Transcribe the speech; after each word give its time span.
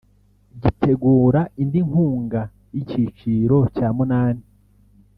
gitegura 0.61 1.39
indi 1.61 1.79
nkunga 1.87 2.41
y’icyiciro 2.73 3.57
cya 3.75 3.87
munani 3.97 4.43